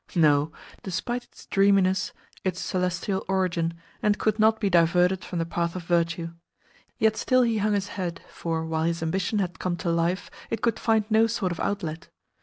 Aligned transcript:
No, 0.15 0.51
despite 0.81 1.25
its 1.25 1.45
dreaminess, 1.45 2.11
his 2.43 2.57
soul 2.57 2.81
ever 2.83 2.85
remembered 2.85 2.89
its 2.89 2.97
celestial 3.05 3.25
origin, 3.27 3.73
and 4.01 4.17
could 4.17 4.39
not 4.39 4.59
be 4.59 4.67
diverted 4.67 5.23
from 5.23 5.37
the 5.37 5.45
path 5.45 5.75
of 5.75 5.83
virtue. 5.83 6.31
Yet 6.97 7.15
still 7.17 7.43
he 7.43 7.59
hung 7.59 7.73
his 7.73 7.89
head, 7.89 8.19
for, 8.27 8.65
while 8.65 8.85
his 8.85 9.03
ambition 9.03 9.37
had 9.37 9.59
come 9.59 9.75
to 9.75 9.91
life, 9.91 10.31
it 10.49 10.63
could 10.63 10.79
find 10.79 11.05
no 11.11 11.27
sort 11.27 11.51
of 11.51 11.59
outlet. 11.59 12.09